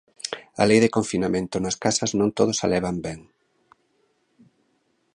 [0.61, 3.19] A lei de confinamento nas casas non todos a levan ben.